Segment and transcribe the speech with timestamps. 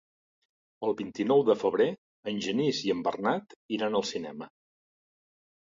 [0.87, 1.87] El vint-i-nou de febrer
[2.33, 4.51] en Genís i en Bernat iran al cinema.